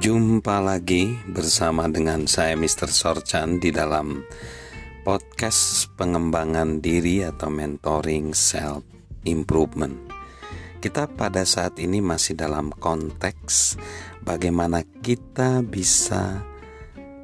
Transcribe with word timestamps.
Jumpa 0.00 0.64
lagi 0.64 1.12
bersama 1.28 1.84
dengan 1.84 2.24
saya 2.24 2.56
Mr. 2.56 2.88
Sorchan 2.88 3.60
di 3.60 3.68
dalam 3.68 4.24
podcast 5.04 5.92
pengembangan 6.00 6.80
diri 6.80 7.20
atau 7.20 7.52
mentoring 7.52 8.32
self 8.32 8.80
improvement. 9.28 9.92
Kita 10.80 11.04
pada 11.04 11.44
saat 11.44 11.76
ini 11.76 12.00
masih 12.00 12.32
dalam 12.32 12.72
konteks 12.72 13.76
bagaimana 14.24 14.88
kita 15.04 15.60
bisa 15.60 16.48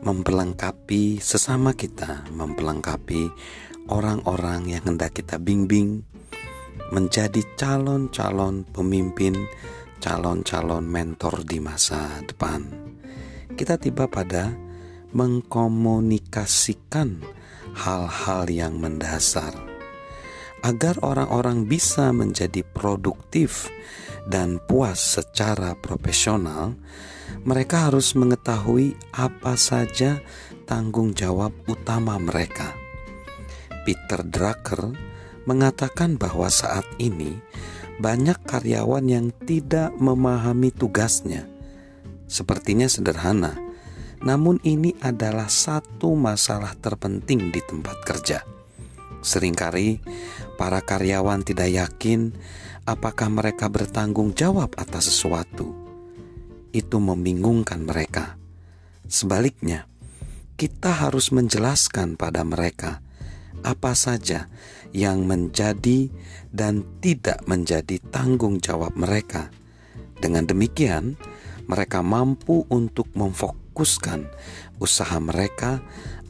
memperlengkapi 0.04 1.16
sesama 1.16 1.72
kita, 1.72 2.29
memperlengkapi 2.29 3.32
orang-orang 3.88 4.77
yang 4.77 4.84
hendak 4.84 5.16
kita 5.16 5.40
bimbing 5.40 6.04
menjadi 6.93 7.40
calon-calon 7.56 8.68
pemimpin 8.68 9.32
calon-calon 10.00 10.84
mentor 10.84 11.45
di 11.45 11.60
masa 11.60 12.20
depan. 12.24 12.64
Kita 13.56 13.78
tiba 13.80 14.09
pada 14.10 14.52
mengkomunikasikan 15.16 17.24
hal-hal 17.77 18.50
yang 18.52 18.80
mendasar 18.80 19.66
agar 20.66 20.98
orang-orang 21.05 21.69
bisa 21.69 22.10
menjadi 22.10 22.66
produktif 22.66 23.70
dan 24.27 24.59
puas 24.66 24.98
secara 24.98 25.78
profesional. 25.78 26.74
Mereka 27.47 27.91
harus 27.91 28.19
mengetahui 28.19 28.98
apa 29.14 29.55
saja 29.55 30.19
tanggung 30.66 31.14
jawab 31.14 31.55
utama 31.70 32.19
mereka. 32.19 32.74
Peter 33.86 34.27
Drucker 34.27 34.91
mengatakan 35.47 36.19
bahwa 36.19 36.50
saat 36.50 36.83
ini 36.98 37.38
banyak 37.96 38.36
karyawan 38.45 39.06
yang 39.09 39.27
tidak 39.45 39.92
memahami 39.97 40.69
tugasnya. 40.69 41.48
Sepertinya 42.27 42.91
sederhana, 42.91 43.56
namun 44.20 44.61
ini 44.66 44.92
adalah 45.00 45.48
satu 45.48 46.12
masalah 46.19 46.74
terpenting 46.77 47.48
di 47.55 47.61
tempat 47.64 47.97
kerja. 48.05 48.42
Seringkali 49.22 50.02
para 50.61 50.83
karyawan 50.83 51.47
tidak 51.47 51.72
yakin 51.72 52.34
apakah 52.84 53.33
mereka 53.33 53.70
bertanggung 53.70 54.36
jawab 54.36 54.77
atas 54.77 55.08
sesuatu. 55.08 55.72
Itu 56.74 57.00
membingungkan 57.00 57.86
mereka. 57.86 58.36
Sebaliknya, 59.06 59.89
kita 60.58 60.92
harus 60.92 61.30
menjelaskan 61.30 62.19
pada 62.19 62.42
mereka 62.42 63.05
apa 63.62 63.96
saja 63.96 64.50
yang 64.92 65.24
menjadi 65.24 66.08
dan 66.52 66.84
tidak 67.00 67.44
menjadi 67.44 68.00
tanggung 68.10 68.60
jawab 68.60 68.96
mereka. 68.96 69.52
Dengan 70.16 70.48
demikian, 70.48 71.20
mereka 71.68 72.00
mampu 72.00 72.64
untuk 72.72 73.08
memfokuskan 73.12 74.24
usaha 74.80 75.16
mereka 75.20 75.84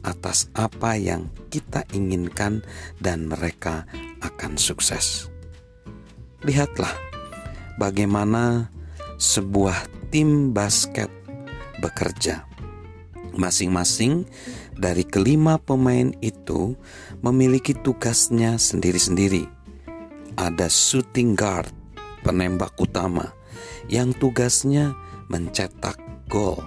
atas 0.07 0.47
apa 0.55 0.95
yang 0.95 1.27
kita 1.51 1.83
inginkan, 1.91 2.63
dan 3.03 3.27
mereka 3.27 3.83
akan 4.23 4.55
sukses. 4.55 5.27
Lihatlah 6.47 6.93
bagaimana 7.75 8.71
sebuah 9.19 9.75
tim 10.13 10.55
basket 10.55 11.11
bekerja. 11.83 12.47
Masing-masing 13.37 14.25
dari 14.77 15.01
kelima 15.03 15.57
pemain 15.57 16.13
itu 16.21 16.77
memiliki 17.25 17.73
tugasnya 17.73 18.61
sendiri-sendiri. 18.61 19.49
Ada 20.37 20.69
shooting 20.69 21.33
guard, 21.33 21.73
penembak 22.21 22.77
utama, 22.77 23.33
yang 23.89 24.13
tugasnya 24.13 24.93
mencetak 25.33 25.97
gol. 26.29 26.61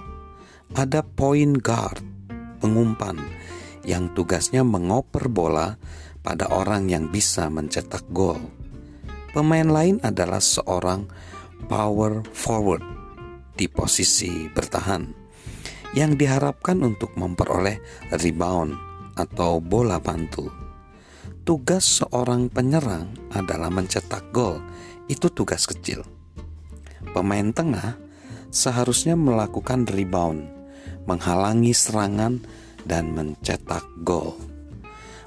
Ada 0.75 1.03
point 1.03 1.55
guard, 1.63 2.03
pengumpan, 2.59 3.15
yang 3.87 4.11
tugasnya 4.11 4.67
mengoper 4.67 5.31
bola 5.31 5.79
pada 6.19 6.51
orang 6.51 6.91
yang 6.91 7.07
bisa 7.07 7.47
mencetak 7.47 8.03
gol. 8.11 8.39
Pemain 9.31 9.67
lain 9.67 10.03
adalah 10.03 10.43
seorang 10.43 11.07
power 11.71 12.19
forward 12.35 12.83
di 13.55 13.71
posisi 13.71 14.51
bertahan 14.51 15.20
yang 15.91 16.15
diharapkan 16.15 16.79
untuk 16.83 17.11
memperoleh 17.19 17.79
rebound 18.15 18.75
atau 19.15 19.59
bola 19.59 19.99
pantul. 19.99 20.51
Tugas 21.41 21.83
seorang 21.99 22.47
penyerang 22.47 23.11
adalah 23.33 23.67
mencetak 23.73 24.29
gol. 24.31 24.61
Itu 25.09 25.33
tugas 25.33 25.67
kecil. 25.67 26.05
Pemain 27.11 27.49
tengah 27.51 27.97
seharusnya 28.53 29.17
melakukan 29.17 29.89
rebound, 29.89 30.47
menghalangi 31.09 31.73
serangan 31.75 32.39
dan 32.85 33.11
mencetak 33.11 33.83
gol. 34.05 34.37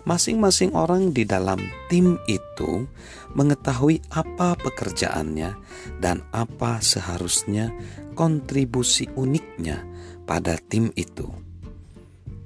Masing-masing 0.05 0.77
orang 0.77 1.17
di 1.17 1.25
dalam 1.25 1.57
tim 1.89 2.21
itu 2.29 2.85
mengetahui 3.33 4.05
apa 4.13 4.53
pekerjaannya 4.61 5.57
dan 5.99 6.21
apa 6.29 6.85
seharusnya 6.85 7.73
kontribusi 8.13 9.09
uniknya 9.17 9.81
pada 10.25 10.57
tim 10.57 10.91
itu. 10.97 11.29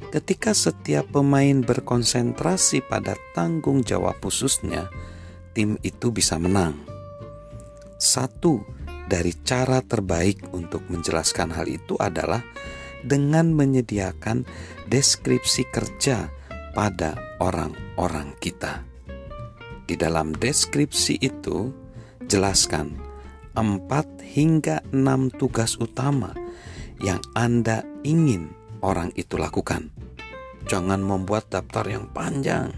Ketika 0.09 0.57
setiap 0.57 1.13
pemain 1.13 1.61
berkonsentrasi 1.61 2.81
pada 2.89 3.13
tanggung 3.37 3.85
jawab 3.85 4.17
khususnya, 4.25 4.89
tim 5.53 5.77
itu 5.85 6.09
bisa 6.09 6.41
menang. 6.41 6.81
Satu 8.01 8.65
dari 9.09 9.37
cara 9.45 9.85
terbaik 9.85 10.53
untuk 10.57 10.85
menjelaskan 10.89 11.53
hal 11.53 11.69
itu 11.69 11.99
adalah 12.01 12.41
dengan 13.05 13.53
menyediakan 13.53 14.49
deskripsi 14.89 15.69
kerja 15.69 16.33
pada 16.73 17.21
orang-orang 17.41 18.33
kita. 18.41 18.85
Di 19.89 19.97
dalam 19.97 20.37
deskripsi 20.37 21.21
itu, 21.21 21.73
jelaskan 22.29 22.97
empat 23.57 24.07
hingga 24.23 24.85
enam 24.95 25.33
tugas 25.33 25.75
utama 25.81 26.31
yang 26.99 27.23
Anda 27.35 27.87
ingin 28.03 28.51
orang 28.83 29.15
itu 29.15 29.39
lakukan. 29.39 29.91
Jangan 30.69 31.01
membuat 31.01 31.49
daftar 31.49 31.87
yang 31.89 32.11
panjang. 32.13 32.75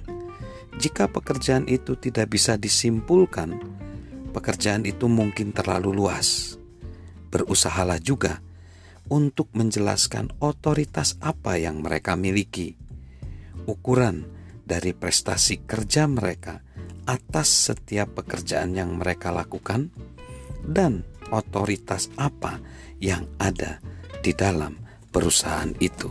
Jika 0.81 1.11
pekerjaan 1.11 1.67
itu 1.69 1.99
tidak 1.99 2.33
bisa 2.33 2.57
disimpulkan, 2.57 3.59
pekerjaan 4.33 4.87
itu 4.87 5.11
mungkin 5.11 5.53
terlalu 5.53 5.93
luas. 5.93 6.57
Berusahalah 7.29 7.99
juga 8.01 8.41
untuk 9.11 9.51
menjelaskan 9.53 10.31
otoritas 10.39 11.19
apa 11.19 11.59
yang 11.59 11.83
mereka 11.83 12.15
miliki, 12.15 12.79
ukuran 13.67 14.25
dari 14.63 14.95
prestasi 14.95 15.67
kerja 15.67 16.07
mereka 16.07 16.63
atas 17.11 17.51
setiap 17.71 18.23
pekerjaan 18.23 18.79
yang 18.79 18.95
mereka 18.95 19.35
lakukan, 19.35 19.91
dan 20.63 21.03
otoritas 21.35 22.07
apa 22.15 22.63
yang 23.03 23.27
ada 23.43 23.83
di 24.19 24.35
dalam 24.35 24.75
perusahaan 25.11 25.71
itu. 25.79 26.11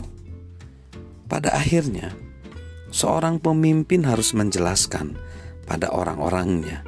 Pada 1.30 1.54
akhirnya, 1.54 2.10
seorang 2.90 3.38
pemimpin 3.38 4.02
harus 4.02 4.34
menjelaskan 4.34 5.14
pada 5.64 5.94
orang-orangnya 5.94 6.82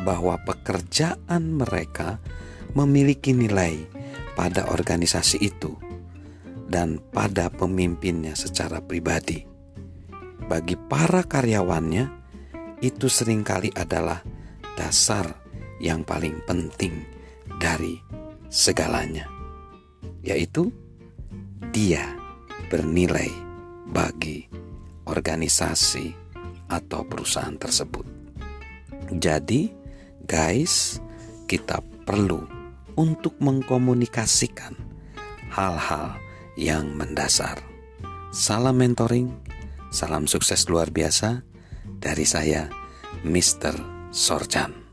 bahwa 0.00 0.40
pekerjaan 0.48 1.60
mereka 1.60 2.16
memiliki 2.72 3.36
nilai 3.36 3.84
pada 4.36 4.68
organisasi 4.72 5.40
itu 5.40 5.76
dan 6.68 7.00
pada 7.12 7.52
pemimpinnya 7.52 8.32
secara 8.32 8.80
pribadi. 8.80 9.44
Bagi 10.46 10.76
para 10.76 11.24
karyawannya, 11.24 12.04
itu 12.80 13.08
sering 13.08 13.44
kali 13.44 13.72
adalah 13.72 14.20
dasar 14.76 15.36
yang 15.80 16.04
paling 16.04 16.36
penting 16.44 17.04
dari 17.60 17.96
segalanya 18.52 19.35
yaitu 20.24 20.72
dia 21.70 22.16
bernilai 22.66 23.30
bagi 23.90 24.46
organisasi 25.06 26.12
atau 26.66 27.06
perusahaan 27.06 27.54
tersebut. 27.54 28.06
Jadi, 29.14 29.70
guys, 30.26 30.98
kita 31.46 31.78
perlu 32.02 32.42
untuk 32.98 33.38
mengkomunikasikan 33.38 34.74
hal-hal 35.54 36.18
yang 36.58 36.90
mendasar. 36.96 37.62
Salam 38.34 38.82
mentoring, 38.82 39.30
salam 39.94 40.26
sukses 40.26 40.66
luar 40.66 40.90
biasa 40.90 41.46
dari 42.02 42.26
saya, 42.26 42.66
Mr. 43.22 43.78
Sorjan. 44.10 44.85